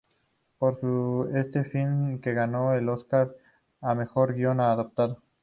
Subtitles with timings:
[0.57, 3.35] Por sus este film que ganó el Oscar
[3.81, 5.21] a Mejor Guion Adaptado.